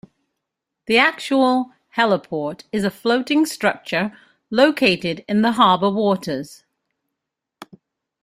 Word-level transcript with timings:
The 0.87 0.97
actual 0.97 1.73
heliport 1.95 2.63
is 2.71 2.83
a 2.83 2.89
floating 2.89 3.45
structure 3.45 4.17
located 4.49 5.23
in 5.29 5.43
the 5.43 5.51
harbour 5.51 5.91
waters. 5.91 6.63